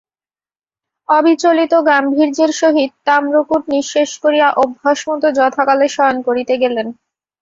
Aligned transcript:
অবিচলিত 1.09 1.73
গাম্ভীর্যের 1.89 2.51
সহিত 2.61 2.91
তাম্রকূট 3.07 3.63
নিঃশেষ 3.73 4.09
করিয়া 4.23 4.47
অভ্যাসমত 4.63 5.23
যথাকালে 5.39 5.87
শয়ন 5.95 6.17
করিতে 6.27 6.53
গেলেন। 6.63 6.87